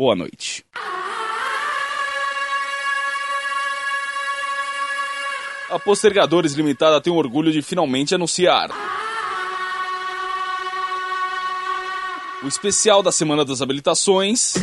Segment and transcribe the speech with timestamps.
[0.00, 0.64] Boa noite.
[5.68, 8.70] A Postergadores Limitada tem o orgulho de finalmente anunciar.
[12.42, 14.54] O especial da Semana das Habilitações.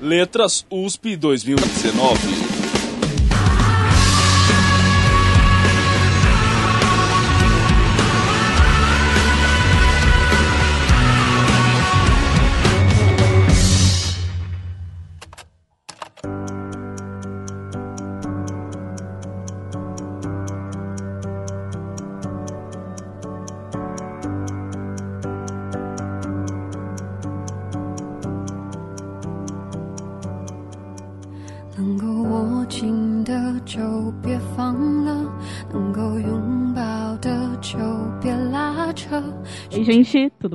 [0.00, 2.55] Letras USP 2019.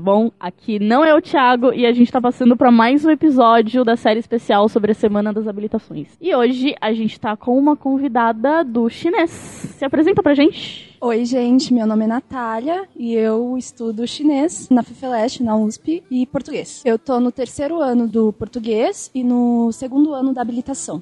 [0.02, 0.32] Tudo bom?
[0.40, 3.96] Aqui não é o Thiago e a gente tá passando para mais um episódio da
[3.96, 6.18] série especial sobre a Semana das Habilitações.
[6.20, 9.30] E hoje a gente tá com uma convidada do chinês.
[9.30, 10.91] Se apresenta pra gente.
[11.04, 16.28] Oi, gente, meu nome é Natália e eu estudo chinês na FEFELEST, na USP, e
[16.28, 16.84] português.
[16.86, 21.02] Eu tô no terceiro ano do português e no segundo ano da habilitação.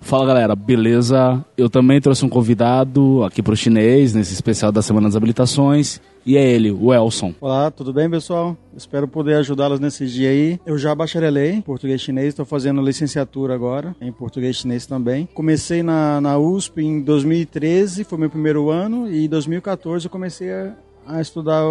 [0.00, 1.44] Fala galera, beleza?
[1.56, 6.00] Eu também trouxe um convidado aqui pro chinês, nesse especial da Semana das Habilitações.
[6.24, 7.32] E é ele, o Elson.
[7.40, 8.56] Olá, tudo bem, pessoal?
[8.76, 10.60] Espero poder ajudá-los nesse dia aí.
[10.66, 15.28] Eu já bacharelei em português chinês, estou fazendo licenciatura agora em português chinês também.
[15.32, 20.52] Comecei na, na USP em 2013, foi meu primeiro ano, e em 2014 eu comecei
[20.52, 20.74] a,
[21.06, 21.62] a estudar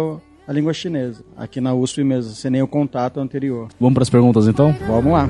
[0.46, 3.68] a língua chinesa, aqui na USP mesmo, sem nem o contato anterior.
[3.78, 4.74] Vamos para as perguntas então?
[4.86, 5.28] Vamos lá.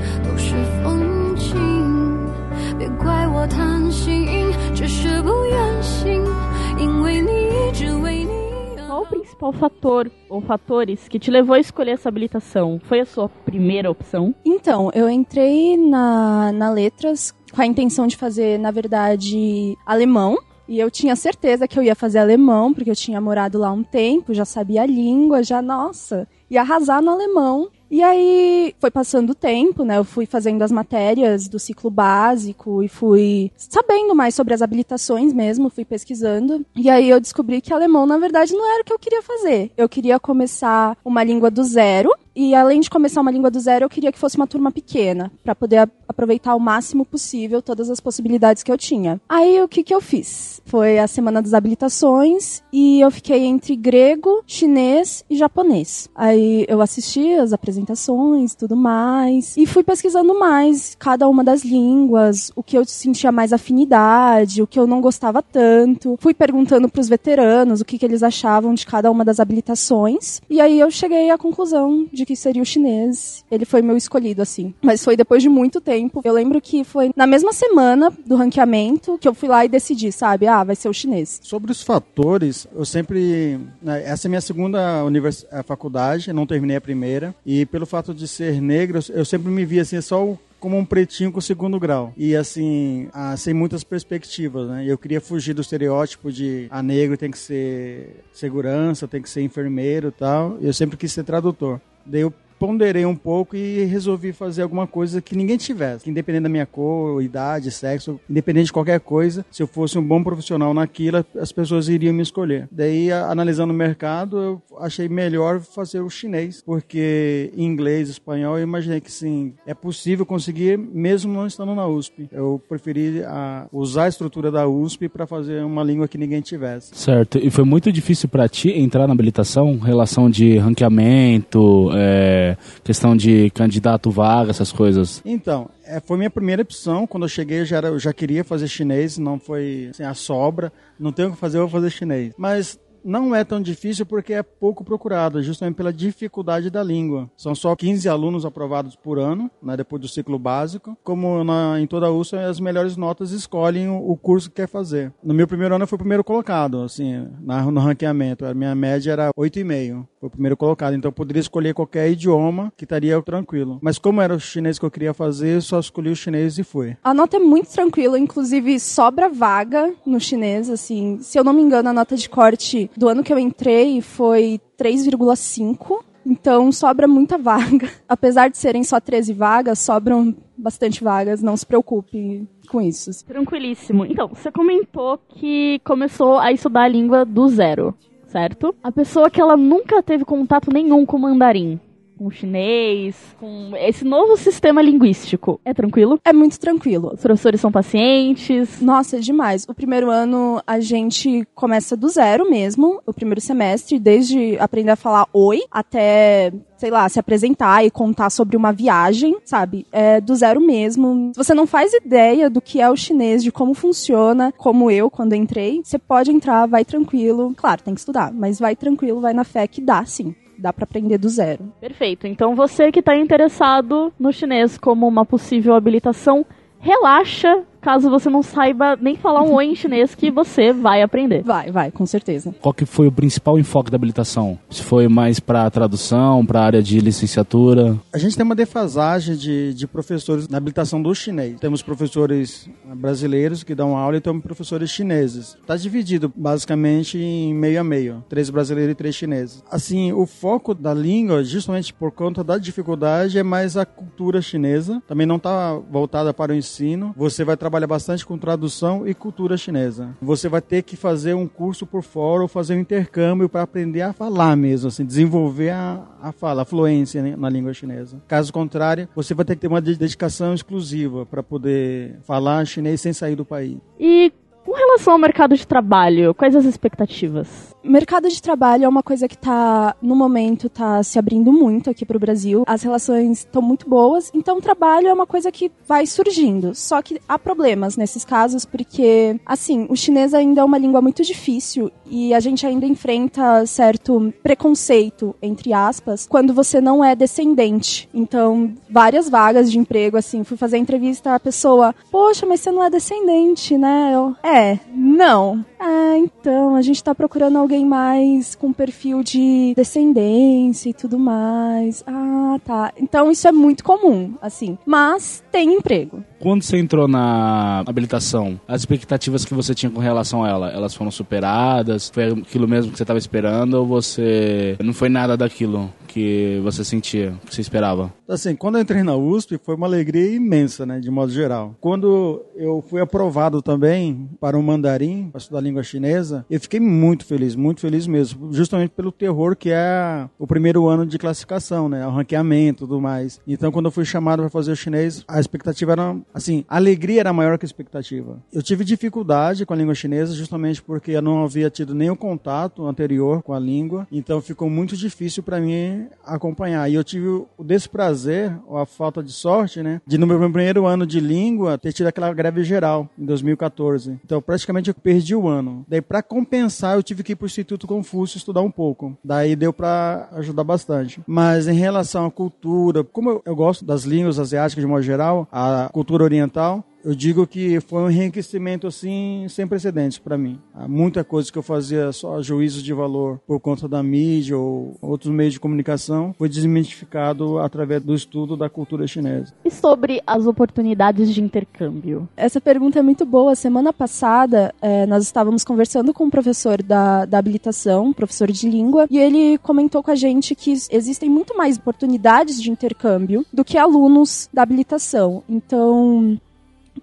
[9.40, 12.80] principal fator ou fatores que te levou a escolher essa habilitação?
[12.84, 14.34] Foi a sua primeira opção?
[14.44, 20.36] Então, eu entrei na, na Letras com a intenção de fazer, na verdade, alemão.
[20.70, 23.82] E eu tinha certeza que eu ia fazer alemão, porque eu tinha morado lá um
[23.82, 27.68] tempo, já sabia a língua, já, nossa, ia arrasar no alemão.
[27.90, 29.98] E aí foi passando o tempo, né?
[29.98, 35.32] Eu fui fazendo as matérias do ciclo básico e fui sabendo mais sobre as habilitações
[35.32, 36.64] mesmo, fui pesquisando.
[36.76, 39.72] E aí eu descobri que alemão, na verdade, não era o que eu queria fazer.
[39.76, 42.14] Eu queria começar uma língua do zero.
[42.42, 45.30] E além de começar uma língua do zero, eu queria que fosse uma turma pequena,
[45.44, 49.20] para poder aproveitar o máximo possível todas as possibilidades que eu tinha.
[49.28, 50.62] Aí o que, que eu fiz?
[50.64, 56.08] Foi a semana das habilitações e eu fiquei entre grego, chinês e japonês.
[56.14, 59.54] Aí eu assisti as apresentações tudo mais.
[59.58, 64.66] E fui pesquisando mais cada uma das línguas, o que eu sentia mais afinidade, o
[64.66, 66.16] que eu não gostava tanto.
[66.18, 70.40] Fui perguntando para os veteranos o que, que eles achavam de cada uma das habilitações.
[70.48, 73.44] E aí eu cheguei à conclusão de que seria o chinês.
[73.50, 74.72] Ele foi meu escolhido, assim.
[74.80, 76.20] Mas foi depois de muito tempo.
[76.24, 80.12] Eu lembro que foi na mesma semana do ranqueamento que eu fui lá e decidi,
[80.12, 80.46] sabe?
[80.46, 81.40] Ah, vai ser o chinês.
[81.42, 83.58] Sobre os fatores, eu sempre.
[83.82, 85.44] Né, essa é minha segunda univers...
[85.64, 87.34] faculdade, não terminei a primeira.
[87.44, 91.32] E pelo fato de ser negro, eu sempre me via assim, só como um pretinho
[91.32, 92.12] com segundo grau.
[92.16, 93.08] E assim,
[93.38, 94.84] sem muitas perspectivas, né?
[94.86, 99.30] Eu queria fugir do estereótipo de a ah, negro tem que ser segurança, tem que
[99.30, 100.58] ser enfermeiro e tal.
[100.60, 101.80] Eu sempre quis ser tradutor.
[102.06, 106.04] Daí eu ponderei um pouco e resolvi fazer alguma coisa que ninguém tivesse.
[106.04, 110.02] Que independente da minha cor, idade, sexo, independente de qualquer coisa, se eu fosse um
[110.02, 112.68] bom profissional naquilo, as pessoas iriam me escolher.
[112.70, 119.00] Daí, analisando o mercado, eu achei melhor fazer o chinês, porque inglês, espanhol, eu imaginei
[119.00, 122.28] que sim, é possível conseguir mesmo não estando na USP.
[122.30, 126.90] Eu preferi a, usar a estrutura da USP para fazer uma língua que ninguém tivesse.
[126.94, 127.38] Certo.
[127.38, 129.78] E foi muito difícil para ti entrar na habilitação?
[129.78, 132.49] Relação de ranqueamento, é
[132.82, 135.22] questão de candidato vaga, essas coisas?
[135.24, 137.06] Então, é, foi minha primeira opção.
[137.06, 140.14] Quando eu cheguei, eu já, era, eu já queria fazer chinês, não foi assim, a
[140.14, 140.72] sobra.
[140.98, 142.32] Não tenho o que fazer, eu vou fazer chinês.
[142.36, 147.30] Mas não é tão difícil porque é pouco procurado, justamente pela dificuldade da língua.
[147.36, 150.96] São só 15 alunos aprovados por ano, né, depois do ciclo básico.
[151.02, 154.68] Como na, em toda a USP, as melhores notas escolhem o, o, curso que quer
[154.68, 155.12] fazer.
[155.22, 158.44] No meu primeiro ano, eu fui o primeiro colocado, assim, na, no ranqueamento.
[158.44, 160.06] A minha média era 8,5.
[160.20, 160.94] Foi o primeiro colocado.
[160.94, 163.78] Então, eu poderia escolher qualquer idioma que estaria tranquilo.
[163.80, 166.62] Mas como era o chinês que eu queria fazer, eu só escolhi o chinês e
[166.62, 166.94] fui.
[167.02, 171.18] A nota é muito tranquila, inclusive sobra vaga no chinês, assim.
[171.22, 174.60] Se eu não me engano, a nota de corte do ano que eu entrei foi
[174.78, 176.04] 3,5.
[176.26, 177.90] Então sobra muita vaga.
[178.06, 183.10] Apesar de serem só 13 vagas, sobram bastante vagas, não se preocupe com isso.
[183.24, 184.04] Tranquilíssimo.
[184.04, 187.94] Então, você comentou que começou a estudar a língua do zero,
[188.30, 188.74] certo?
[188.82, 191.80] A pessoa que ela nunca teve contato nenhum com o mandarim,
[192.20, 195.58] com o chinês, com esse novo sistema linguístico.
[195.64, 196.20] É tranquilo?
[196.22, 197.12] É muito tranquilo.
[197.14, 198.78] Os professores são pacientes?
[198.82, 199.64] Nossa, é demais.
[199.66, 204.96] O primeiro ano a gente começa do zero mesmo, o primeiro semestre, desde aprender a
[204.96, 209.86] falar oi até sei lá, se apresentar e contar sobre uma viagem, sabe?
[209.92, 211.30] É do zero mesmo.
[211.34, 215.10] Se você não faz ideia do que é o chinês, de como funciona, como eu
[215.10, 217.52] quando entrei, você pode entrar, vai tranquilo.
[217.54, 220.84] Claro, tem que estudar, mas vai tranquilo, vai na fé que dá sim dá para
[220.84, 221.72] aprender do zero.
[221.80, 222.26] Perfeito.
[222.26, 226.44] Então você que está interessado no chinês como uma possível habilitação,
[226.78, 231.42] relaxa caso você não saiba nem falar um oi em chinês, que você vai aprender.
[231.42, 232.54] Vai, vai, com certeza.
[232.60, 234.58] Qual que foi o principal enfoque da habilitação?
[234.68, 237.98] Se foi mais para tradução, para área de licenciatura?
[238.12, 241.58] A gente tem uma defasagem de, de professores na habilitação do chinês.
[241.58, 245.56] Temos professores brasileiros que dão aula e temos professores chineses.
[245.60, 249.62] Está dividido basicamente em meio a meio, três brasileiros e três chineses.
[249.70, 255.02] Assim, o foco da língua, justamente por conta da dificuldade, é mais a cultura chinesa.
[255.06, 257.14] Também não está voltada para o ensino.
[257.16, 260.16] Você vai trabalhar trabalha bastante com tradução e cultura chinesa.
[260.20, 264.02] Você vai ter que fazer um curso por fora ou fazer um intercâmbio para aprender
[264.02, 268.20] a falar mesmo, assim, desenvolver a, a fala, a fluência né, na língua chinesa.
[268.26, 273.12] Caso contrário, você vai ter que ter uma dedicação exclusiva para poder falar chinês sem
[273.12, 273.78] sair do país.
[274.00, 274.32] E
[274.64, 277.70] com relação ao mercado de trabalho, quais as expectativas?
[277.82, 282.04] Mercado de trabalho é uma coisa que tá, no momento, tá se abrindo muito aqui
[282.04, 282.62] pro Brasil.
[282.66, 286.74] As relações estão muito boas, então o trabalho é uma coisa que vai surgindo.
[286.74, 291.22] Só que há problemas nesses casos, porque, assim, o chinês ainda é uma língua muito
[291.24, 298.10] difícil e a gente ainda enfrenta certo preconceito, entre aspas, quando você não é descendente.
[298.12, 302.84] Então, várias vagas de emprego, assim, fui fazer entrevista, a pessoa, poxa, mas você não
[302.84, 304.10] é descendente, né?
[304.14, 305.64] Eu, é, não.
[305.78, 312.02] Ah, então, a gente tá procurando alguém mais com perfil de descendência e tudo mais.
[312.06, 312.92] Ah, tá.
[312.96, 314.78] Então isso é muito comum, assim.
[314.84, 316.24] Mas tem emprego.
[316.40, 320.94] Quando você entrou na habilitação, as expectativas que você tinha com relação a ela, elas
[320.94, 322.08] foram superadas?
[322.08, 326.84] Foi aquilo mesmo que você estava esperando ou você não foi nada daquilo que você
[326.84, 328.12] sentia, que você esperava?
[328.28, 331.76] Assim, quando eu entrei na USP, foi uma alegria imensa, né, de modo geral.
[331.80, 337.24] Quando eu fui aprovado também para o mandarim, para estudar língua chinesa, eu fiquei muito
[337.24, 342.04] feliz, muito feliz mesmo, justamente pelo terror que é o primeiro ano de classificação, né,
[342.06, 343.40] o ranqueamento e tudo mais.
[343.46, 347.20] Então, quando eu fui chamado para fazer o chinês, a expectativa era, assim, a alegria
[347.20, 348.38] era maior que a expectativa.
[348.52, 352.86] Eu tive dificuldade com a língua chinesa justamente porque eu não havia tido nenhum contato
[352.86, 356.88] anterior com a língua, então ficou muito difícil para mim acompanhar.
[356.90, 360.86] E eu tive o desprazer, ou a falta de sorte, né, de no meu primeiro
[360.86, 364.18] ano de língua ter tido aquela greve geral em 2014.
[364.24, 365.84] Então, praticamente eu perdi o ano.
[365.88, 369.16] Daí, para compensar, eu tive que ir para o Instituto Confúcio estudar um pouco.
[369.24, 371.20] Daí deu para ajudar bastante.
[371.26, 375.48] Mas em relação à cultura, como eu, eu gosto das línguas asiáticas de modo geral,
[375.50, 380.58] a cultura oriental, eu digo que foi um enriquecimento assim sem precedentes para mim.
[380.74, 384.96] Há muita coisa que eu fazia só juízos de valor por conta da mídia ou
[385.00, 389.52] outros meios de comunicação foi desmitificado através do estudo da cultura chinesa.
[389.64, 392.28] E sobre as oportunidades de intercâmbio?
[392.36, 393.54] Essa pergunta é muito boa.
[393.54, 399.06] Semana passada é, nós estávamos conversando com um professor da, da habilitação, professor de língua,
[399.10, 403.78] e ele comentou com a gente que existem muito mais oportunidades de intercâmbio do que
[403.78, 405.42] alunos da habilitação.
[405.48, 406.38] Então,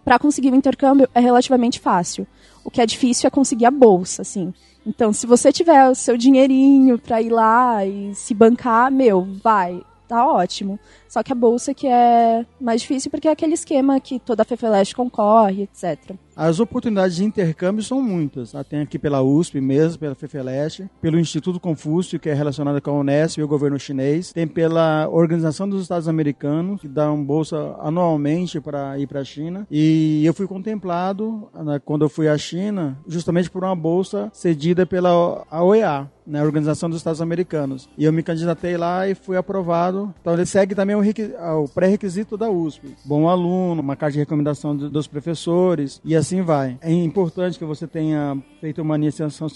[0.04, 2.27] para conseguir o intercâmbio é relativamente fácil.
[2.63, 4.54] O que é difícil é conseguir a bolsa, assim.
[4.86, 9.82] Então, se você tiver o seu dinheirinho para ir lá e se bancar, meu, vai,
[10.08, 10.80] tá ótimo.
[11.07, 14.45] Só que a bolsa que é mais difícil porque é aquele esquema que toda a
[14.45, 16.15] FEFELESH concorre, etc.
[16.37, 18.51] As oportunidades de intercâmbio são muitas.
[18.51, 18.63] Tá?
[18.63, 22.99] Tem aqui pela USP mesmo, pela FEFELESH, pelo Instituto Confúcio, que é relacionado com a
[22.99, 24.31] Unesp e o governo chinês.
[24.31, 29.23] Tem pela Organização dos Estados Americanos, que dá uma bolsa anualmente para ir para a
[29.23, 29.65] China.
[29.71, 34.85] E eu fui contemplado, né, quando eu fui à China, justamente por uma bolsa cedida
[34.85, 37.89] pela OEA, né, Organização dos Estados Americanos.
[37.97, 40.13] E eu me candidatei lá e fui aprovado.
[40.21, 42.96] Então ele segue também o, o pré-requisito da USP.
[43.06, 46.77] Bom aluno, uma carta de recomendação dos professores e assim vai.
[46.82, 49.48] É importante que você tenha feito uma iniciação,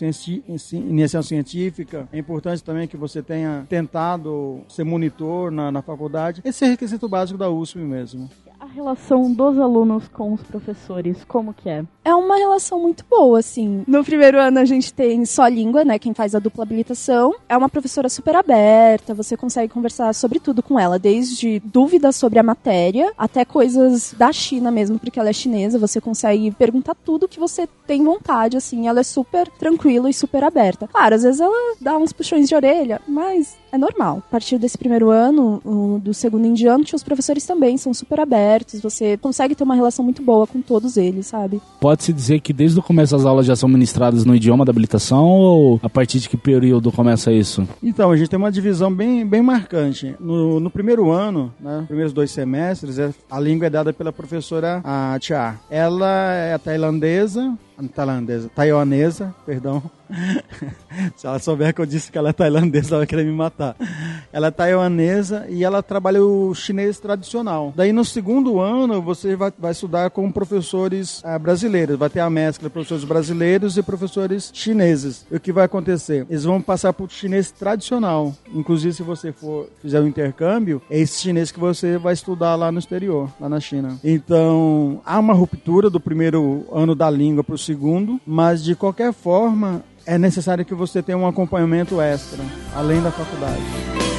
[0.74, 2.08] iniciação científica.
[2.12, 6.42] É importante também que você tenha tentado ser monitor na, na faculdade.
[6.44, 8.30] Esse é o requisito básico da USP mesmo
[8.72, 11.84] relação dos alunos com os professores, como que é?
[12.04, 13.84] É uma relação muito boa, assim.
[13.88, 17.36] No primeiro ano a gente tem só língua, né, quem faz a dupla habilitação.
[17.48, 22.40] É uma professora super aberta, você consegue conversar sobre tudo com ela, desde dúvidas sobre
[22.40, 27.28] a matéria até coisas da China mesmo, porque ela é chinesa, você consegue perguntar tudo
[27.28, 28.88] que você tem vontade, assim.
[28.88, 30.88] Ela é super tranquila e super aberta.
[30.88, 34.24] Claro, às vezes ela dá uns puxões de orelha, mas é normal.
[34.28, 38.82] A partir desse primeiro ano, do segundo em diante, os professores também são super abertos,
[38.82, 41.62] você consegue ter uma relação muito boa com todos eles, sabe?
[41.80, 45.26] Pode-se dizer que desde o começo as aulas já são ministradas no idioma da habilitação
[45.26, 47.68] ou a partir de que período começa isso?
[47.82, 50.16] Então, a gente tem uma divisão bem, bem marcante.
[50.20, 54.82] No, no primeiro ano, né, primeiros dois semestres, é, a língua é dada pela professora
[54.84, 55.56] a Tia.
[55.70, 57.58] Ela é tailandesa,
[57.88, 59.84] tailandesa, taiwanesa, perdão.
[61.16, 63.76] Se ela souber que eu disse que ela é tailandesa, ela vai querer me matar.
[64.32, 67.74] Ela é taiwanesa e ela trabalha o chinês tradicional.
[67.76, 71.98] Daí no segundo ano você vai, vai estudar com professores ah, brasileiros.
[71.98, 75.26] Vai ter a mescla de professores brasileiros e professores chineses.
[75.32, 76.26] E o que vai acontecer?
[76.30, 78.34] Eles vão passar para o chinês tradicional.
[78.54, 82.56] Inclusive, se você for fizer o um intercâmbio, é esse chinês que você vai estudar
[82.56, 83.98] lá no exterior, lá na China.
[84.04, 89.14] Então, há uma ruptura do primeiro ano da língua para o segundo, mas de qualquer
[89.14, 92.44] forma, é necessário que você tenha um acompanhamento extra,
[92.76, 94.11] além da faculdade.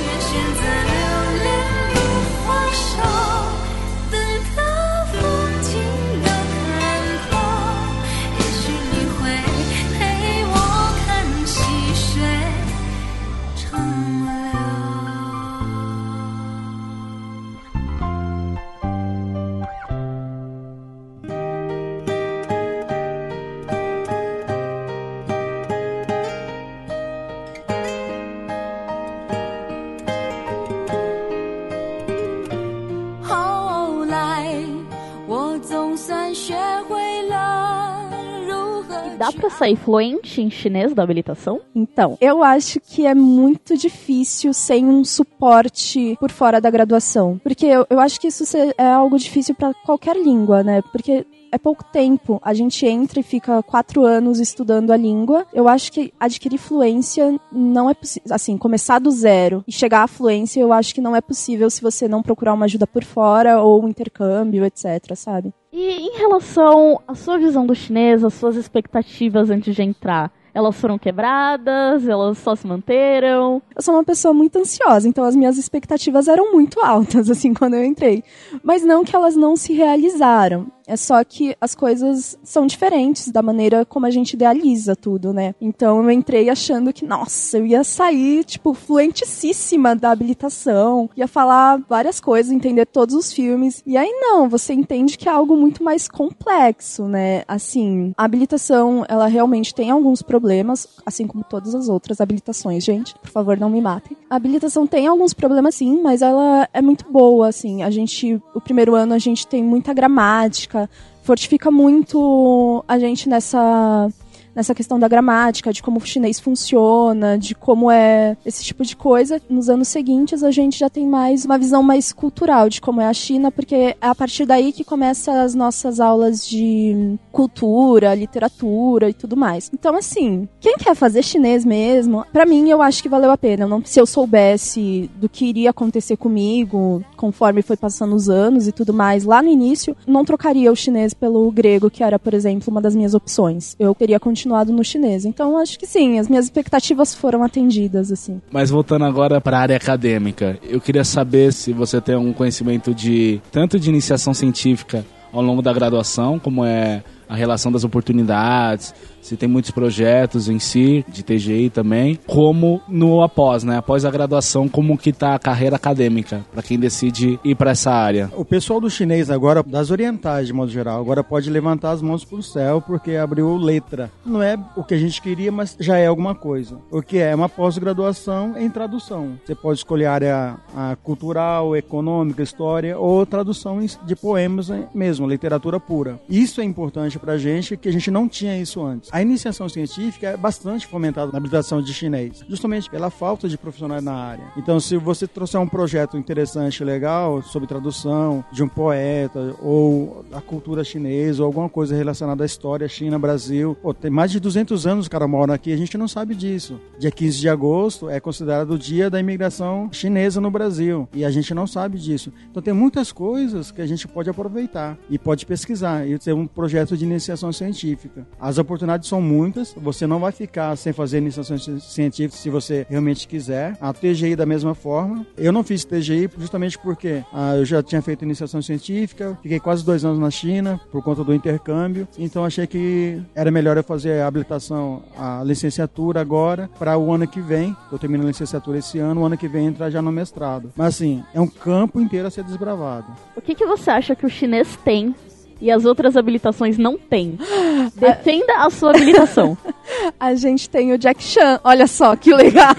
[39.42, 41.60] Para sair fluente em chinês da habilitação?
[41.74, 47.40] Então, eu acho que é muito difícil sem um suporte por fora da graduação.
[47.42, 48.44] Porque eu, eu acho que isso
[48.78, 50.80] é algo difícil para qualquer língua, né?
[50.92, 52.40] Porque é pouco tempo.
[52.42, 55.46] A gente entra e fica quatro anos estudando a língua.
[55.52, 58.34] Eu acho que adquirir fluência não é possível.
[58.34, 61.82] Assim, começar do zero e chegar à fluência, eu acho que não é possível se
[61.82, 65.52] você não procurar uma ajuda por fora ou um intercâmbio, etc, sabe?
[65.70, 70.76] E em relação à sua visão do chinês, as suas expectativas antes de entrar, elas
[70.76, 72.06] foram quebradas?
[72.06, 73.62] Elas só se manteram?
[73.74, 77.74] Eu sou uma pessoa muito ansiosa, então as minhas expectativas eram muito altas, assim, quando
[77.74, 78.22] eu entrei.
[78.62, 80.70] Mas não que elas não se realizaram.
[80.86, 85.54] É só que as coisas são diferentes da maneira como a gente idealiza tudo, né?
[85.60, 91.80] Então eu entrei achando que, nossa, eu ia sair, tipo, fluentíssima da habilitação, ia falar
[91.88, 93.82] várias coisas, entender todos os filmes.
[93.86, 97.42] E aí não, você entende que é algo muito mais complexo, né?
[97.46, 103.14] Assim, a habilitação, ela realmente tem alguns problemas, assim como todas as outras habilitações, gente.
[103.18, 104.16] Por favor, não me matem.
[104.32, 107.82] A habilitação tem alguns problemas sim, mas ela é muito boa, assim.
[107.82, 110.88] A gente, o primeiro ano a gente tem muita gramática,
[111.22, 114.08] fortifica muito a gente nessa
[114.54, 118.96] nessa questão da gramática, de como o chinês funciona, de como é esse tipo de
[118.96, 119.40] coisa.
[119.48, 123.06] Nos anos seguintes, a gente já tem mais uma visão mais cultural de como é
[123.06, 129.08] a China, porque é a partir daí que começa as nossas aulas de cultura, literatura
[129.08, 129.70] e tudo mais.
[129.72, 133.64] Então, assim, quem quer fazer chinês mesmo, para mim eu acho que valeu a pena.
[133.64, 138.66] Eu não, se eu soubesse do que iria acontecer comigo, conforme foi passando os anos
[138.68, 142.34] e tudo mais, lá no início, não trocaria o chinês pelo grego, que era, por
[142.34, 143.74] exemplo, uma das minhas opções.
[143.78, 145.24] Eu teria continuado continuado no chinês.
[145.24, 148.40] Então acho que sim, as minhas expectativas foram atendidas, assim.
[148.50, 152.92] Mas voltando agora para a área acadêmica, eu queria saber se você tem algum conhecimento
[152.92, 158.94] de tanto de iniciação científica ao longo da graduação, como é a relação das oportunidades,
[159.22, 163.78] se tem muitos projetos em si, de TGI também, como no após, né?
[163.78, 167.90] Após a graduação, como que tá a carreira acadêmica, para quem decide ir para essa
[167.90, 168.30] área.
[168.36, 172.22] O pessoal do chinês agora, das orientais de modo geral, agora pode levantar as mãos
[172.22, 174.10] pro céu porque abriu letra.
[174.26, 176.76] Não é o que a gente queria, mas já é alguma coisa.
[176.90, 177.34] O que é?
[177.34, 179.38] Uma pós-graduação em tradução.
[179.46, 185.80] Você pode escolher a área a cultural, econômica, história ou tradução de poemas mesmo, literatura
[185.80, 186.20] pura.
[186.28, 189.08] Isso é importante pra gente, que a gente não tinha isso antes.
[189.12, 194.02] A iniciação científica é bastante fomentada na habilitação de chinês, justamente pela falta de profissionais
[194.02, 194.44] na área.
[194.56, 200.40] Então, se você trouxer um projeto interessante, legal, sobre tradução de um poeta ou a
[200.40, 204.86] cultura chinesa ou alguma coisa relacionada à história China, Brasil, pô, tem mais de 200
[204.86, 206.80] anos os caras moram aqui, a gente não sabe disso.
[206.98, 211.30] Dia 15 de agosto é considerado o dia da imigração chinesa no Brasil e a
[211.30, 212.32] gente não sabe disso.
[212.50, 216.46] Então, tem muitas coisas que a gente pode aproveitar e pode pesquisar e ter um
[216.46, 218.26] projeto de de iniciação científica.
[218.40, 223.26] As oportunidades são muitas, você não vai ficar sem fazer iniciação científica se você realmente
[223.26, 223.76] quiser.
[223.80, 225.26] A TGI da mesma forma.
[225.36, 229.84] Eu não fiz TGI justamente porque ah, eu já tinha feito iniciação científica, fiquei quase
[229.84, 234.20] dois anos na China por conta do intercâmbio, então achei que era melhor eu fazer
[234.20, 237.76] a habilitação, a licenciatura agora, para o ano que vem.
[237.90, 240.72] Eu termino a licenciatura esse ano, o ano que vem entrar já no mestrado.
[240.76, 243.06] Mas assim, é um campo inteiro a ser desbravado.
[243.36, 245.14] O que, que você acha que o chinês tem
[245.62, 247.38] e as outras habilitações não têm?
[247.96, 249.56] Defenda a sua habilitação.
[250.18, 252.74] A gente tem o Jack Chan, olha só que legal.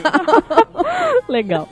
[1.28, 1.68] Legal.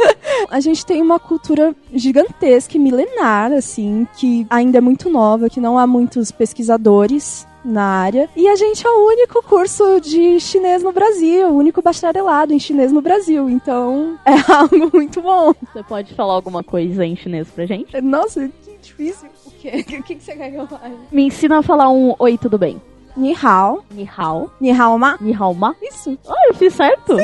[0.50, 5.60] A gente tem uma cultura gigantesca e milenar, assim, que ainda é muito nova, que
[5.60, 8.30] não há muitos pesquisadores na área.
[8.36, 12.60] E a gente é o único curso de chinês no Brasil, o único bacharelado em
[12.60, 13.50] chinês no Brasil.
[13.50, 15.53] Então, é algo muito bom.
[15.74, 18.00] Você pode falar alguma coisa em chinês pra gente?
[18.01, 18.50] Nossa,
[18.81, 19.29] que difícil.
[19.45, 19.85] O quê?
[20.00, 20.95] O que, que você quer que eu fale?
[21.11, 22.81] Me ensina a falar um oi, tudo bem.
[23.15, 23.83] Ni hao.
[23.91, 24.50] Ni hao.
[24.59, 25.17] Ni hao ma.
[25.19, 25.75] Ni hao ma.
[25.81, 26.17] Isso.
[26.27, 27.17] Ah, eu fiz certo?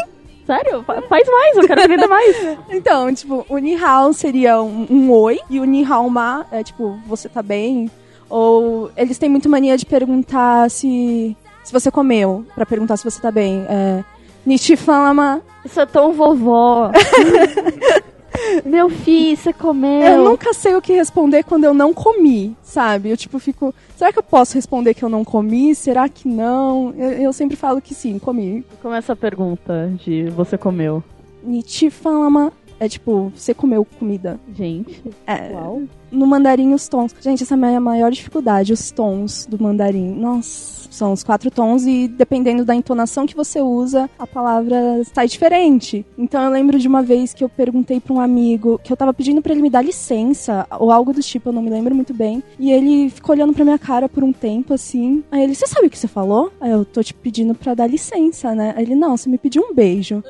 [0.45, 0.83] Sério?
[0.83, 2.35] Fa- faz mais, eu quero aprender mais.
[2.69, 6.63] Então, tipo, o ni hao seria um, um oi e o ni hao ma é
[6.63, 7.89] tipo, você tá bem?
[8.29, 13.21] Ou eles têm muito mania de perguntar se se você comeu, pra perguntar se você
[13.21, 13.65] tá bem.
[13.69, 14.01] É,
[14.45, 15.41] ni chi fama.
[15.65, 16.91] Isso é tão vovó.
[18.65, 20.01] Meu filho, você comeu.
[20.01, 23.10] Eu nunca sei o que responder quando eu não comi, sabe?
[23.10, 25.74] Eu tipo fico, será que eu posso responder que eu não comi?
[25.75, 26.94] Será que não?
[26.98, 28.65] Eu, eu sempre falo que sim, comi.
[28.82, 31.03] Começa a pergunta de você comeu.
[31.44, 34.39] Ni chi fama é tipo, você comeu comida.
[34.53, 35.84] Gente, É, uau.
[36.11, 37.13] No mandarim os tons.
[37.19, 40.13] Gente, essa é a minha maior dificuldade, os tons do mandarim.
[40.13, 45.27] Nossa, são os quatro tons e dependendo da entonação que você usa, a palavra sai
[45.27, 46.05] diferente.
[46.17, 49.13] Então eu lembro de uma vez que eu perguntei pra um amigo que eu tava
[49.13, 52.13] pedindo pra ele me dar licença ou algo do tipo, eu não me lembro muito
[52.13, 52.43] bem.
[52.59, 55.23] E ele ficou olhando pra minha cara por um tempo assim.
[55.31, 56.51] Aí ele, você sabe o que você falou?
[56.59, 58.73] Aí eu tô te pedindo pra dar licença, né?
[58.75, 60.23] Aí ele, não, você me pediu um beijo.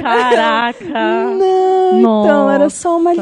[0.00, 0.82] Caraca.
[1.32, 3.12] Não, então era só uma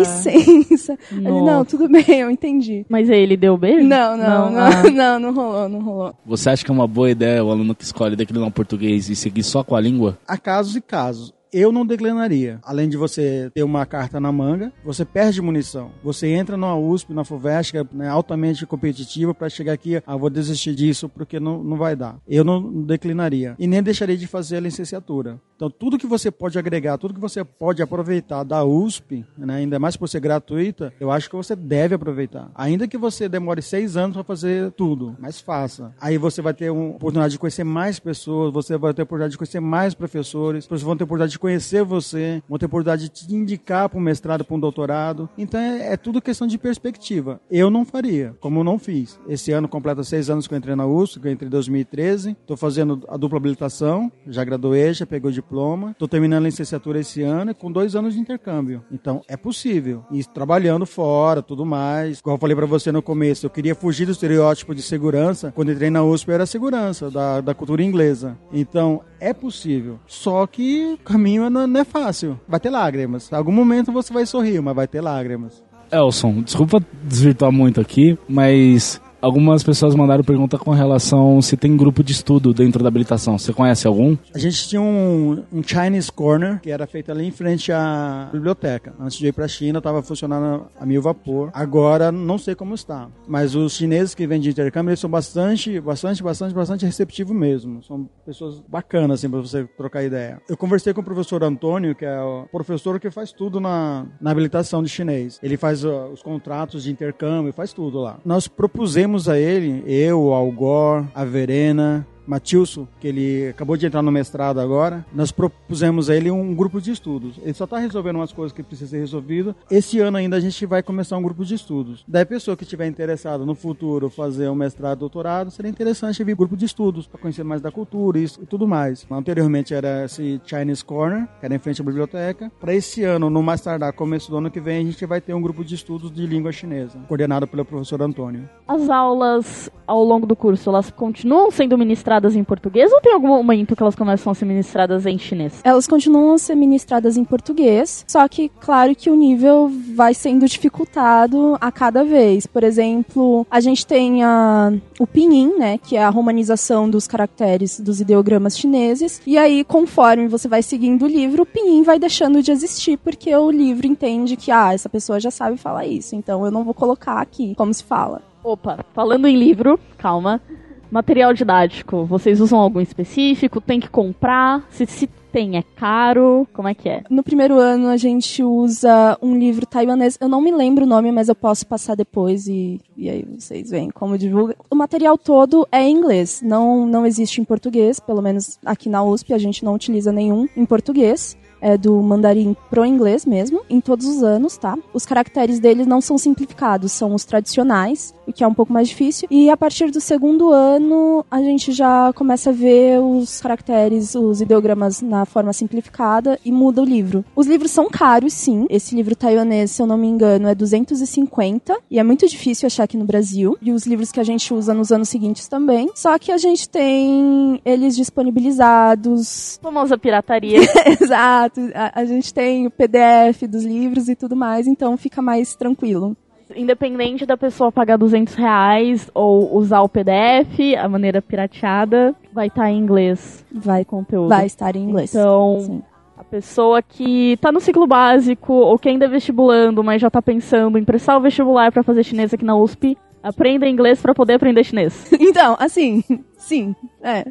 [1.12, 1.52] Nossa.
[1.52, 2.84] não, tudo bem, eu entendi.
[2.88, 3.86] Mas aí ele deu beijo?
[3.86, 4.82] Não, não, não, ah.
[4.90, 6.14] não, não, rolou, não rolou.
[6.26, 9.16] Você acha que é uma boa ideia o aluno que escolhe declinar o português e
[9.16, 10.18] seguir só com a língua?
[10.26, 11.32] Há casos e casos.
[11.52, 12.60] Eu não declinaria.
[12.62, 15.90] Além de você ter uma carta na manga, você perde munição.
[16.02, 20.16] Você entra numa USP, na FUVEST, que é né, altamente competitiva, para chegar aqui, ah,
[20.16, 22.16] vou desistir disso porque não, não vai dar.
[22.28, 23.56] Eu não declinaria.
[23.58, 25.40] E nem deixaria de fazer a licenciatura.
[25.56, 29.78] Então, tudo que você pode agregar, tudo que você pode aproveitar da USP, né, ainda
[29.78, 32.50] mais por ser gratuita, eu acho que você deve aproveitar.
[32.54, 35.92] Ainda que você demore seis anos para fazer tudo, mas faça.
[36.00, 39.32] Aí você vai ter uma oportunidade de conhecer mais pessoas, você vai ter a oportunidade
[39.32, 42.68] de conhecer mais professores, pessoas vão ter a oportunidade de conhecer você, vão ter a
[42.68, 45.28] oportunidade de te indicar para um mestrado, para um doutorado.
[45.36, 47.40] Então é, é tudo questão de perspectiva.
[47.50, 49.18] Eu não faria, como eu não fiz.
[49.28, 52.30] Esse ano completa seis anos que eu entrei na USP, que eu entrei em 2013.
[52.30, 55.92] Estou fazendo a dupla habilitação, já graduei, já peguei o diploma.
[55.92, 58.84] Estou terminando a licenciatura esse ano com dois anos de intercâmbio.
[58.92, 60.04] Então é possível.
[60.10, 62.20] E trabalhando fora, tudo mais.
[62.20, 65.52] Como eu falei para você no começo, eu queria fugir do estereótipo de segurança.
[65.52, 68.36] Quando entrei na USP era segurança da, da cultura inglesa.
[68.52, 69.98] Então é possível.
[70.06, 72.40] Só que o caminho não, não é fácil.
[72.48, 73.32] Vai ter lágrimas.
[73.32, 75.62] Algum momento você vai sorrir, mas vai ter lágrimas.
[75.92, 82.02] Elson, desculpa desvirtuar muito aqui, mas algumas pessoas mandaram pergunta com relação se tem grupo
[82.02, 83.38] de estudo dentro da habilitação.
[83.38, 84.16] Você conhece algum?
[84.34, 88.94] A gente tinha um, um Chinese Corner, que era feito ali em frente à biblioteca.
[88.98, 91.50] Antes de ir para a China, estava funcionando a mil vapor.
[91.52, 93.08] Agora, não sei como está.
[93.26, 97.82] Mas os chineses que vêm de intercâmbio, eles são bastante, bastante, bastante, bastante receptivos mesmo.
[97.82, 100.40] São pessoas bacanas, assim, para você trocar ideia.
[100.48, 104.30] Eu conversei com o professor Antônio, que é o professor que faz tudo na, na
[104.30, 105.38] habilitação de chinês.
[105.42, 108.18] Ele faz ó, os contratos de intercâmbio, faz tudo lá.
[108.24, 114.02] Nós propusemos a ele, eu, o Algor, a Verena, Matilson, que ele acabou de entrar
[114.02, 117.40] no mestrado agora, nós propusemos a ele um grupo de estudos.
[117.42, 119.54] Ele só está resolvendo umas coisas que precisam ser resolvidas.
[119.68, 122.04] Esse ano ainda a gente vai começar um grupo de estudos.
[122.06, 126.36] Daí a pessoa que estiver interessada no futuro fazer um mestrado, doutorado, seria interessante vir
[126.36, 129.04] grupo de estudos para conhecer mais da cultura e tudo mais.
[129.10, 132.52] Anteriormente era esse Chinese Corner, que era em frente à biblioteca.
[132.60, 135.34] Para esse ano, no mais tardar, começo do ano que vem, a gente vai ter
[135.34, 138.48] um grupo de estudos de língua chinesa, coordenado pelo professor Antônio.
[138.68, 143.28] As aulas ao longo do curso, elas continuam sendo ministradas em português ou tem algum
[143.28, 145.60] momento que elas começam a ser ministradas em chinês?
[145.64, 150.46] Elas continuam a ser ministradas em português, só que, claro que o nível vai sendo
[150.46, 152.46] dificultado a cada vez.
[152.46, 157.80] Por exemplo, a gente tem a, o pinyin, né, que é a romanização dos caracteres
[157.80, 162.42] dos ideogramas chineses, e aí, conforme você vai seguindo o livro, o pinyin vai deixando
[162.42, 166.44] de existir, porque o livro entende que, ah, essa pessoa já sabe falar isso, então
[166.44, 168.22] eu não vou colocar aqui como se fala.
[168.42, 170.40] Opa, falando em livro, calma.
[170.90, 173.60] Material didático, vocês usam algum específico?
[173.60, 174.66] Tem que comprar?
[174.70, 176.48] Se, se tem, é caro?
[176.52, 177.04] Como é que é?
[177.08, 180.18] No primeiro ano a gente usa um livro taiwanês.
[180.20, 183.70] Eu não me lembro o nome, mas eu posso passar depois e, e aí vocês
[183.70, 184.56] veem como divulga.
[184.68, 189.04] O material todo é em inglês, não, não existe em português, pelo menos aqui na
[189.04, 193.80] USP a gente não utiliza nenhum em português é, do mandarim pro inglês mesmo, em
[193.80, 194.76] todos os anos, tá?
[194.92, 199.28] Os caracteres deles não são simplificados, são os tradicionais, que é um pouco mais difícil.
[199.30, 204.40] E a partir do segundo ano, a gente já começa a ver os caracteres, os
[204.40, 207.24] ideogramas na forma simplificada e muda o livro.
[207.34, 208.66] Os livros são caros, sim.
[208.68, 212.84] Esse livro taiwanês, se eu não me engano, é 250 e é muito difícil achar
[212.84, 213.56] aqui no Brasil.
[213.60, 215.90] E os livros que a gente usa nos anos seguintes também.
[215.94, 219.58] Só que a gente tem eles disponibilizados.
[219.62, 220.60] Famosa pirataria.
[221.00, 221.60] Exato.
[221.74, 226.16] A, a gente tem o PDF dos livros e tudo mais, então fica mais tranquilo.
[226.54, 232.70] Independente da pessoa pagar 200 reais ou usar o PDF, a maneira pirateada, vai estar
[232.70, 233.44] em inglês.
[233.52, 234.28] Vai, conteúdo.
[234.28, 235.14] vai estar em inglês.
[235.14, 235.82] Então, Sim.
[236.16, 240.20] a pessoa que tá no ciclo básico ou que ainda é vestibulando, mas já tá
[240.20, 244.34] pensando em prestar o vestibular para fazer chinês aqui na USP, aprenda inglês para poder
[244.34, 245.10] aprender chinês.
[245.20, 246.02] Então, assim,
[246.36, 247.24] sim, é.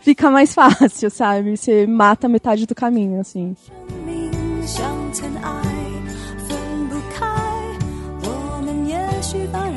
[0.00, 1.56] Fica mais fácil, sabe?
[1.56, 3.54] Você mata metade do caminho, assim.
[9.28, 9.67] 是否？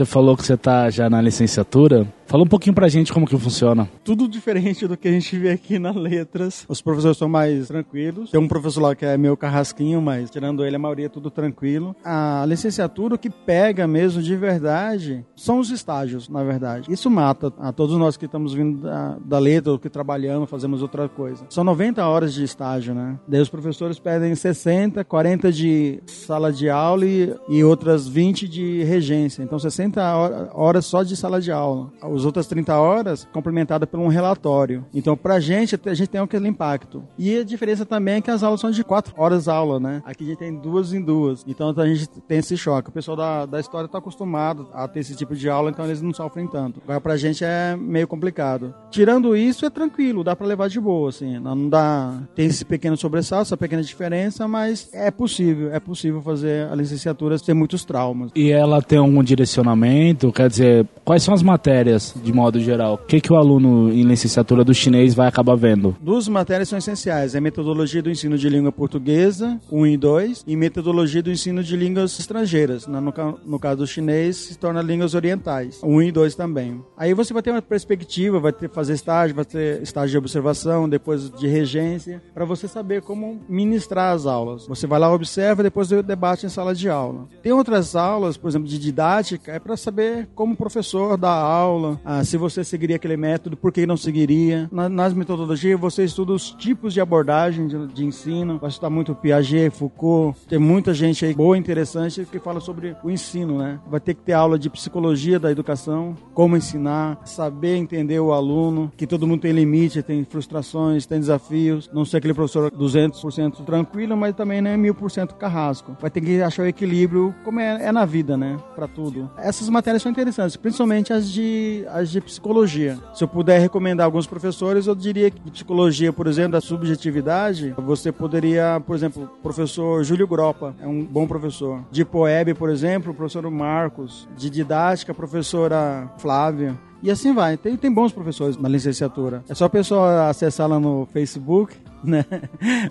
[0.00, 2.06] Você falou que você tá já na licenciatura.
[2.30, 3.90] Fala um pouquinho pra gente como que funciona.
[4.04, 6.64] Tudo diferente do que a gente vê aqui nas letras.
[6.68, 8.30] Os professores são mais tranquilos.
[8.30, 11.28] Tem um professor lá que é meio carrasquinho, mas tirando ele, a maioria é tudo
[11.28, 11.92] tranquilo.
[12.04, 16.86] A licenciatura, o que pega mesmo de verdade, são os estágios, na verdade.
[16.92, 20.82] Isso mata a todos nós que estamos vindo da, da letra, ou que trabalhamos, fazemos
[20.82, 21.44] outra coisa.
[21.48, 23.18] São 90 horas de estágio, né?
[23.26, 28.84] Daí os professores pedem 60, 40 de sala de aula e, e outras 20 de
[28.84, 29.42] regência.
[29.42, 31.90] Então 60 hora- horas só de sala de aula.
[32.20, 34.84] As outras 30 horas complementada por um relatório.
[34.92, 37.02] Então pra gente, a gente tem aquele impacto.
[37.18, 40.02] E a diferença também é que as aulas são de 4 horas aula, né?
[40.04, 41.42] Aqui a gente tem duas em duas.
[41.48, 42.90] Então a gente tem esse choque.
[42.90, 46.02] O pessoal da, da história está acostumado a ter esse tipo de aula, então eles
[46.02, 46.82] não sofrem tanto.
[46.84, 48.74] Agora pra gente é meio complicado.
[48.90, 51.38] Tirando isso, é tranquilo, dá pra levar de boa, assim.
[51.38, 52.18] Não dá.
[52.34, 57.38] Tem esse pequeno sobressalto, essa pequena diferença, mas é possível, é possível fazer a licenciatura
[57.38, 58.30] sem muitos traumas.
[58.34, 60.30] E ela tem algum direcionamento?
[60.32, 62.94] Quer dizer, quais são as matérias, de modo geral?
[62.94, 65.96] O que, que o aluno em licenciatura do chinês vai acabar vendo?
[66.00, 70.56] Duas matérias são essenciais: é metodologia do ensino de língua portuguesa, 1 e 2, e
[70.56, 72.86] metodologia do ensino de línguas estrangeiras.
[72.86, 73.00] No,
[73.44, 76.82] no caso do chinês, se torna línguas orientais, 1 e 2 também.
[76.96, 80.88] Aí você vai ter uma perspectiva, vai ter fazer estágio, vai ter estágio de observação,
[80.88, 84.66] depois de regência, para você saber como ministrar as aulas.
[84.66, 87.26] Você vai lá, observa, depois debate em sala de aula.
[87.42, 91.89] Tem outras aulas, por exemplo, de didática, é para saber como o professor dá aula,
[92.04, 94.68] ah, se você seguiria aquele método, por que não seguiria.
[94.72, 99.14] Na- nas metodologias, você estuda os tipos de abordagem de, de ensino, vai estudar muito
[99.14, 103.78] Piaget, Foucault, tem muita gente aí boa, interessante, que fala sobre o ensino, né?
[103.88, 108.90] Vai ter que ter aula de psicologia da educação, como ensinar, saber entender o aluno,
[108.96, 114.16] que todo mundo tem limite, tem frustrações, tem desafios, não ser aquele professor 200% tranquilo,
[114.16, 115.96] mas também não é 1000% carrasco.
[116.00, 118.56] Vai ter que achar o equilíbrio, como é, é na vida, né?
[118.74, 119.30] Pra tudo.
[119.38, 122.98] Essas matérias são interessantes, principalmente as de, as de psicologia.
[123.14, 127.74] Se eu puder recomendar alguns professores, eu diria que de psicologia, por exemplo, da subjetividade,
[127.78, 131.82] você poderia, por exemplo, professor Júlio Gropa, é um bom professor.
[131.90, 134.28] De Poeb, por exemplo, o professor Marcos.
[134.36, 136.78] De didática, a professora Flávia.
[137.02, 137.56] E assim vai.
[137.56, 139.42] Tem, tem bons professores na licenciatura.
[139.48, 142.24] É só a pessoa acessar lá no Facebook, né?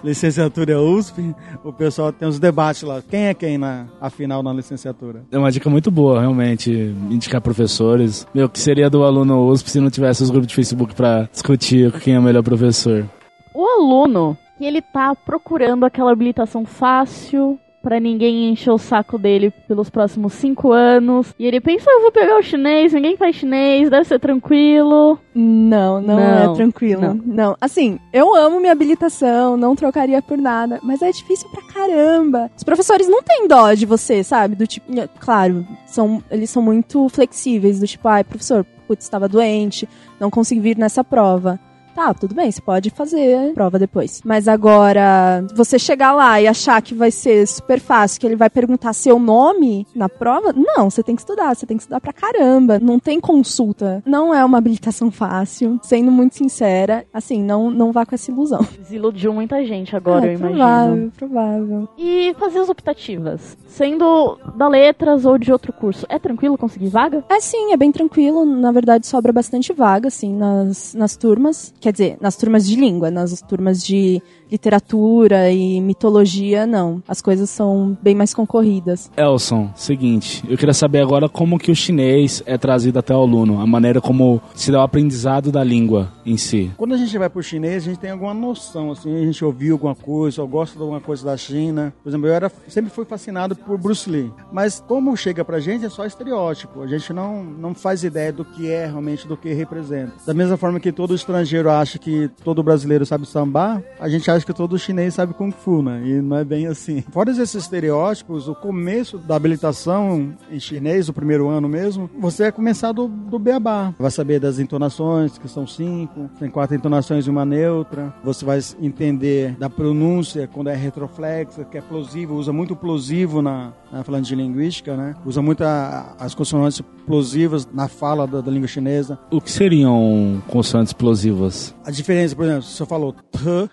[0.03, 1.35] licenciatura USP.
[1.63, 3.01] O pessoal tem os debates lá.
[3.07, 5.23] Quem é quem na afinal na licenciatura?
[5.31, 6.71] É uma dica muito boa, realmente,
[7.09, 8.25] indicar professores.
[8.33, 11.91] Meu, que seria do aluno USP se não tivesse os grupos de Facebook pra discutir
[11.99, 13.05] quem é o melhor professor?
[13.53, 19.51] O aluno que ele tá procurando aquela habilitação fácil pra ninguém encher o saco dele
[19.67, 21.33] pelos próximos cinco anos.
[21.39, 25.17] E ele pensa, "Ah, eu vou pegar o chinês, ninguém faz chinês, deve ser tranquilo.
[25.33, 27.01] Não, não, Não, é tranquilo.
[27.01, 27.21] não.
[27.25, 27.57] Não.
[27.61, 32.51] Assim, eu amo minha habilitação, não trocaria por nada, mas é difícil pra caramba.
[32.57, 34.55] Os professores não têm dó de você, sabe?
[34.55, 39.87] Do tipo, claro, são, eles são muito flexíveis, do tipo, ai, professor, putz, estava doente,
[40.19, 41.59] não consegui vir nessa prova.
[41.99, 44.21] Tá, tudo bem, você pode fazer prova depois.
[44.23, 48.49] Mas agora, você chegar lá e achar que vai ser super fácil, que ele vai
[48.49, 52.13] perguntar seu nome na prova, não, você tem que estudar, você tem que estudar pra
[52.13, 52.79] caramba.
[52.79, 54.01] Não tem consulta.
[54.05, 57.05] Não é uma habilitação fácil, sendo muito sincera.
[57.13, 58.65] Assim, não, não vá com essa ilusão.
[58.79, 60.57] Desiludiu muita gente agora, é eu imagino.
[60.57, 61.89] provável, provável.
[61.97, 67.25] E fazer as optativas, sendo da letras ou de outro curso, é tranquilo conseguir vaga?
[67.27, 68.45] É sim, é bem tranquilo.
[68.45, 71.73] Na verdade, sobra bastante vaga, assim, nas, nas turmas.
[71.89, 77.01] Quer dizer, nas turmas de língua, nas turmas de literatura e mitologia, não.
[77.07, 79.11] As coisas são bem mais concorridas.
[79.15, 83.61] Elson, seguinte, eu queria saber agora como que o chinês é trazido até o aluno,
[83.61, 86.71] a maneira como se dá o aprendizado da língua em si.
[86.77, 89.75] Quando a gente vai pro chinês, a gente tem alguma noção, assim, a gente ouviu
[89.75, 91.93] alguma coisa, ou gosta de alguma coisa da China.
[92.03, 94.31] Por exemplo, eu era, sempre fui fascinado por Bruce Lee.
[94.51, 96.81] Mas como chega pra gente, é só estereótipo.
[96.81, 100.13] A gente não, não faz ideia do que é realmente, do que representa.
[100.25, 104.38] Da mesma forma que todo estrangeiro acha que todo brasileiro sabe sambar, a gente acha
[104.45, 106.01] que todo chinês sabe Kung Fu, né?
[106.05, 107.01] E não é bem assim.
[107.11, 112.51] Fora esses estereótipos, o começo da habilitação em chinês, o primeiro ano mesmo, você vai
[112.51, 113.93] começar do, do beabá.
[113.99, 118.13] Vai saber das entonações, que são cinco, tem quatro entonações e uma neutra.
[118.23, 123.73] Você vai entender da pronúncia, quando é retroflexa, que é plosivo, usa muito plosivo na,
[123.91, 125.15] na falando de linguística, né?
[125.25, 129.17] Usa muito a- as consonantes plosivas na fala da, da língua chinesa.
[129.31, 131.73] O que seriam consoantes explosivas?
[131.85, 133.69] A diferença, por exemplo, se você falou t,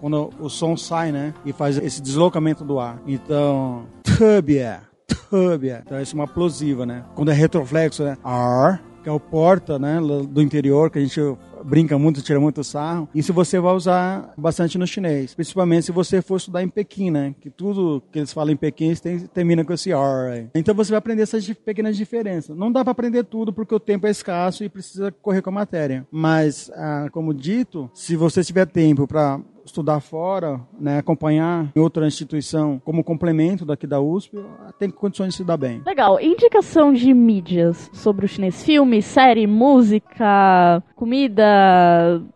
[0.00, 1.34] quando o som sai, né?
[1.44, 3.00] E faz esse deslocamento do ar.
[3.06, 4.80] Então, tubia,
[5.28, 5.82] tubia.
[5.84, 7.04] Então, isso é uma plosiva, né?
[7.14, 8.16] Quando é retroflexo, né?
[8.24, 9.98] R, que é o porta, né?
[10.00, 11.20] Do interior, que a gente
[11.64, 13.08] brinca muito, tira muito sarro.
[13.14, 15.34] Isso você vai usar bastante no chinês.
[15.34, 17.34] Principalmente se você for estudar em Pequim, né?
[17.40, 20.48] Que tudo que eles falam em Pequim tem, termina com esse R.
[20.54, 22.56] Então você vai aprender essas pequenas diferenças.
[22.56, 25.52] Não dá para aprender tudo porque o tempo é escasso e precisa correr com a
[25.52, 26.06] matéria.
[26.10, 32.06] Mas, ah, como dito, se você tiver tempo para estudar fora, né, acompanhar em outra
[32.06, 34.36] instituição como complemento daqui da USP,
[34.78, 35.82] tem condições de se dar bem.
[35.86, 36.20] Legal.
[36.20, 38.64] Indicação de mídias sobre o chinês.
[38.64, 41.49] Filme, série, música, comida.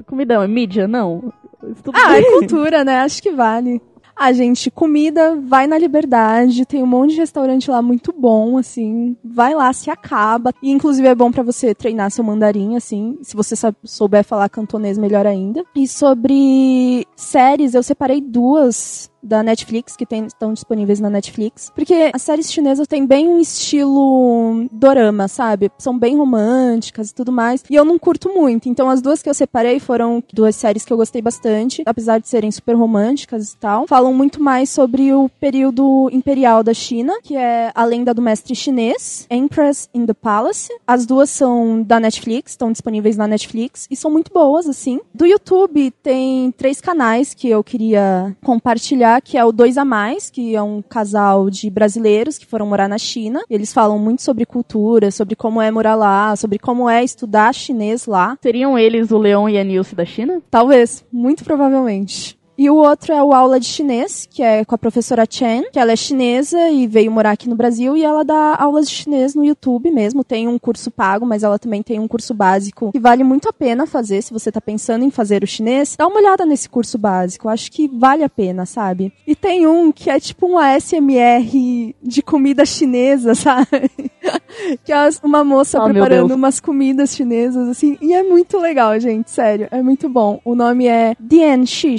[0.06, 0.88] Comida é mídia?
[0.88, 1.32] Não.
[1.92, 2.30] Ah, é bem.
[2.30, 3.00] cultura, né?
[3.00, 3.80] Acho que vale.
[4.16, 9.16] Ah, gente, comida, vai na liberdade, tem um monte de restaurante lá muito bom, assim,
[9.24, 10.52] vai lá, se acaba.
[10.62, 14.96] E inclusive é bom pra você treinar seu mandarim, assim, se você souber falar cantonês,
[14.96, 15.64] melhor ainda.
[15.74, 21.70] E sobre séries, eu separei duas da Netflix, que tem- estão disponíveis na Netflix.
[21.74, 25.70] Porque as séries chinesas têm bem um estilo dorama, sabe?
[25.78, 27.64] São bem românticas e tudo mais.
[27.68, 28.68] E eu não curto muito.
[28.68, 32.28] Então as duas que eu separei foram duas séries que eu gostei bastante, apesar de
[32.28, 33.86] serem super românticas e tal.
[33.86, 38.54] Falam muito mais sobre o período imperial da China, que é a lenda do mestre
[38.54, 40.68] chinês, Empress in the Palace.
[40.86, 45.00] As duas são da Netflix, estão disponíveis na Netflix e são muito boas, assim.
[45.14, 50.30] Do YouTube tem três canais que eu queria compartilhar, que é o Dois a Mais,
[50.30, 53.42] que é um casal de brasileiros que foram morar na China.
[53.48, 58.06] Eles falam muito sobre cultura, sobre como é morar lá, sobre como é estudar chinês
[58.06, 58.38] lá.
[58.42, 60.42] Seriam eles o Leon e a Nilce da China?
[60.50, 62.38] Talvez, muito provavelmente.
[62.56, 65.78] E o outro é o Aula de Chinês, que é com a professora Chen, que
[65.78, 69.34] ela é chinesa e veio morar aqui no Brasil e ela dá aulas de chinês
[69.34, 70.22] no YouTube mesmo.
[70.22, 73.52] Tem um curso pago, mas ela também tem um curso básico que vale muito a
[73.52, 75.96] pena fazer se você tá pensando em fazer o chinês.
[75.98, 79.12] Dá uma olhada nesse curso básico, acho que vale a pena, sabe?
[79.26, 83.90] E tem um que é tipo um ASMR de comida chinesa, sabe?
[84.84, 89.30] que é uma moça Oh, preparando umas comidas chinesas, assim, e é muito legal, gente,
[89.30, 90.40] sério, é muito bom.
[90.44, 91.98] O nome é Dian Shi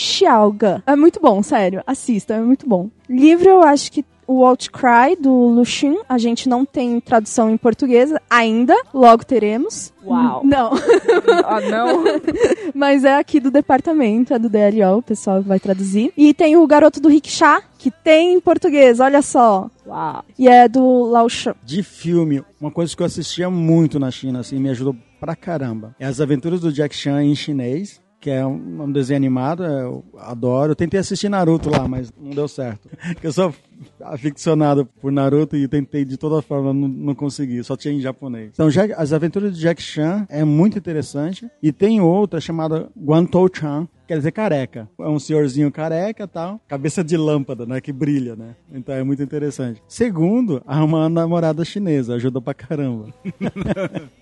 [0.53, 0.83] Xiaoge.
[0.85, 2.89] É muito bom, sério, assista, é muito bom.
[3.09, 8.11] Livro, eu acho que o Outcry, do Luxin, a gente não tem tradução em português
[8.29, 9.93] ainda, logo teremos.
[10.03, 10.41] Uau.
[10.43, 10.71] Não,
[11.45, 12.03] ah, não.
[12.73, 16.11] mas é aqui do departamento, é do DLO, o pessoal vai traduzir.
[16.17, 19.69] E tem o Garoto do Rickshaw, que tem em português, olha só.
[19.85, 20.25] Uau.
[20.37, 21.55] E é do Lao Shan.
[21.63, 25.95] De filme, uma coisa que eu assistia muito na China, assim, me ajudou pra caramba.
[25.99, 30.03] É As Aventuras do Jack Chan em chinês, que é um, um desenho animado, eu
[30.17, 30.71] adoro.
[30.71, 32.89] Eu tentei assistir Naruto lá, mas não deu certo.
[33.21, 33.53] Eu sou
[34.01, 38.49] aficionado por Naruto e tentei de toda forma, não, não consegui, só tinha em japonês.
[38.53, 41.47] Então, Jack- As Aventuras de Jack Chan é muito interessante.
[41.61, 44.89] E tem outra chamada Guantou Chan, quer dizer careca.
[44.99, 47.81] É um senhorzinho careca tal, cabeça de lâmpada, né?
[47.81, 48.55] Que brilha, né?
[48.73, 49.81] Então é muito interessante.
[49.87, 53.07] Segundo, arrumar uma namorada chinesa, ajuda pra caramba.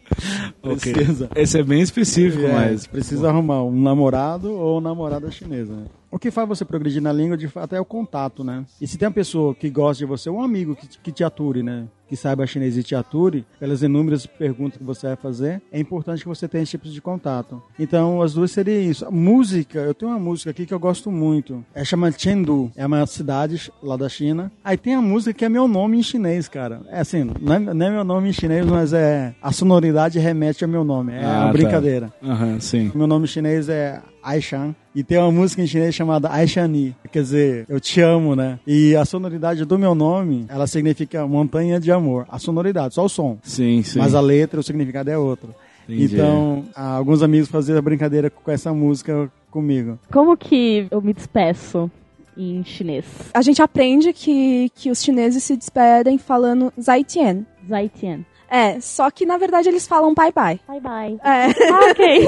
[0.62, 0.94] Ok.
[0.94, 1.30] Precisa.
[1.36, 2.86] Esse é bem específico, É, mas.
[2.88, 5.74] precisa arrumar um namorado ou namorada chinesa.
[5.76, 5.86] Né?
[6.12, 8.64] O que faz você progredir na língua, de fato, é o contato, né?
[8.80, 11.64] E se tem uma pessoa que gosta de você, um amigo que, que te ature,
[11.64, 11.88] né?
[12.08, 16.22] Que saiba chinês e te ature, pelas inúmeras perguntas que você vai fazer, é importante
[16.22, 17.62] que você tenha esse tipo de contato.
[17.80, 19.06] Então, as duas seriam isso.
[19.06, 21.64] A música, eu tenho uma música aqui que eu gosto muito.
[21.74, 24.52] É chamada Chengdu, é uma cidade lá da China.
[24.64, 26.82] Aí tem a música que é meu nome em chinês, cara.
[26.90, 30.64] É assim, não é, não é meu nome em chinês, mas é a sonoridade remete
[30.64, 31.14] ao meu nome.
[31.14, 31.52] É Ah, uma tá.
[31.54, 32.14] brincadeira.
[32.22, 32.92] Aham, sim.
[32.94, 34.76] Meu nome em chinês é Aishan.
[34.96, 36.96] E tem uma música em chinês chamada Aishani.
[37.12, 38.60] Quer dizer, eu te amo, né?
[38.68, 42.26] E a sonoridade do meu nome, ela significa montanha de amor.
[42.30, 43.38] A sonoridade, só o som.
[43.44, 44.00] Sim, sim.
[44.00, 45.54] Mas a letra, o significado é outro.
[45.88, 46.16] Entendi.
[46.16, 50.00] Então, ah, alguns amigos faziam a brincadeira com essa música comigo.
[50.12, 51.92] Como que eu me despeço
[52.38, 53.06] em chinês?
[53.34, 57.46] A gente aprende que, que os chineses se despedem falando Zaitian.
[57.68, 58.22] Zaitian.
[58.50, 60.60] É, só que na verdade eles falam bye bye.
[60.68, 61.20] Bye bye.
[61.24, 62.28] É, Ah, ok.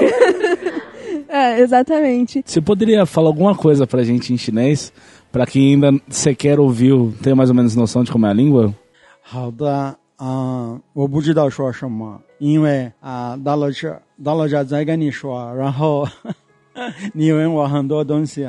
[1.29, 2.43] é exatamente.
[2.45, 4.91] Você poderia falar alguma coisa pra gente em chinês?
[5.31, 8.73] Pra quem ainda sequer ouviu, tem mais ou menos noção de como é a língua?
[9.27, 16.07] 好的，嗯、我不知道说什么，因为啊、到了这到了这再跟你说，然后
[17.11, 18.47] 你问我很多东西，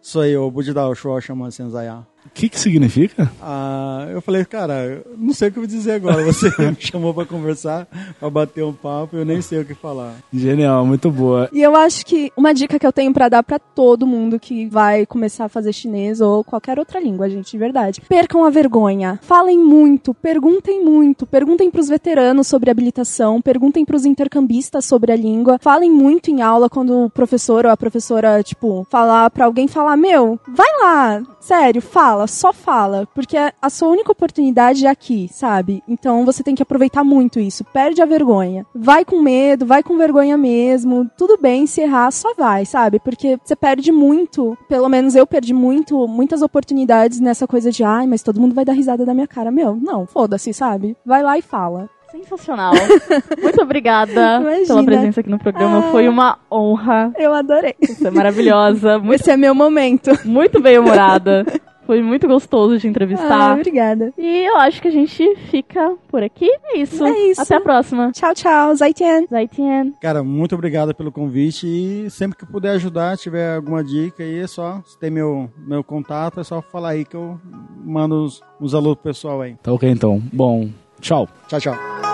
[0.00, 2.02] 所以我不知道说什么现在呀。
[2.26, 3.30] O que que significa?
[3.40, 6.22] Ah, eu falei, cara, eu não sei o que eu vou dizer agora.
[6.24, 7.86] Você me chamou pra conversar,
[8.18, 10.14] pra bater um papo, eu nem sei o que falar.
[10.32, 11.48] Genial, muito boa.
[11.52, 14.66] E eu acho que uma dica que eu tenho pra dar pra todo mundo que
[14.66, 18.00] vai começar a fazer chinês ou qualquer outra língua, gente, de verdade.
[18.08, 19.18] Percam a vergonha.
[19.22, 25.58] Falem muito, perguntem muito, perguntem pros veteranos sobre habilitação, perguntem pros intercambistas sobre a língua.
[25.60, 29.96] Falem muito em aula quando o professor ou a professora, tipo, falar pra alguém falar:
[29.96, 35.82] "Meu, vai lá, sério, fala, só fala, porque a sua única oportunidade é aqui, sabe?
[35.88, 37.64] Então você tem que aproveitar muito isso.
[37.64, 38.64] Perde a vergonha.
[38.74, 41.10] Vai com medo, vai com vergonha mesmo.
[41.16, 42.98] Tudo bem se errar, só vai, sabe?
[43.00, 48.06] Porque você perde muito, pelo menos eu perdi muito, muitas oportunidades nessa coisa de, ai,
[48.06, 49.50] mas todo mundo vai dar risada da minha cara.
[49.50, 50.96] Meu, não, foda-se, sabe?
[51.04, 51.88] Vai lá e fala.
[52.14, 52.72] Sensacional.
[53.42, 54.66] Muito obrigada Imagina.
[54.68, 55.78] pela presença aqui no programa.
[55.78, 55.90] Ah.
[55.90, 57.12] Foi uma honra.
[57.18, 57.74] Eu adorei.
[57.82, 59.00] Você é maravilhosa.
[59.00, 60.12] Muito, Esse é meu momento.
[60.24, 61.44] muito bem-humorada.
[61.86, 63.52] Foi muito gostoso de Ah, entrevistar.
[63.54, 64.12] obrigada.
[64.16, 66.48] E eu acho que a gente fica por aqui.
[66.64, 67.04] É isso.
[67.04, 67.42] É isso.
[67.42, 68.10] Até a próxima.
[68.12, 68.74] Tchau, tchau.
[68.74, 69.26] Zaitian.
[69.30, 69.92] Zaitian.
[70.00, 74.46] Cara, muito obrigado pelo convite e sempre que puder ajudar, tiver alguma dica aí, é
[74.46, 77.38] só, se tem meu, meu contato, é só falar aí que eu
[77.84, 79.56] mando uns, uns alô pro pessoal aí.
[79.62, 80.22] Tá ok então.
[80.32, 80.68] Bom,
[81.00, 81.28] tchau.
[81.48, 82.13] Tchau, tchau.